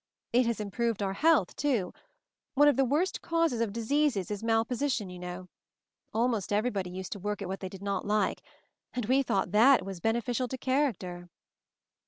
[0.33, 1.93] It has im proved our health, too.
[2.55, 5.47] One of the worst causes of disease is mal position, you know.
[6.11, 8.41] Almost everybody used to work at what they did not like—
[8.95, 11.29] and we thought it was beneficial to character!"